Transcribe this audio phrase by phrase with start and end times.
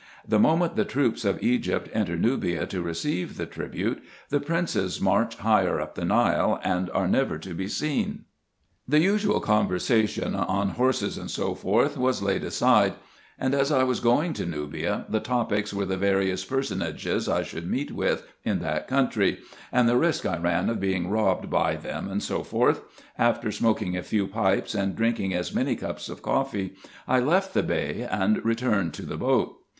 [0.27, 5.35] The moment the troops of Egypt enter Nubia to receive the tribute, the princes march
[5.35, 8.25] higher up the Nile, and are never to be seen.
[8.87, 11.43] The usual conversation on horses, &c.
[11.43, 12.95] was laid aside;
[13.37, 17.69] and, as I was going to Nubia, the topics were the various personages I should
[17.69, 19.37] meet with in that country,
[19.71, 23.03] and the risk I ran of being robbed by 56 RESEARCHES AND OPERATIONS them, &c.
[23.19, 26.73] After smoking a few pipes, and drinking as many cups of coffee,
[27.07, 29.57] I left the Bey, and returned to the boat.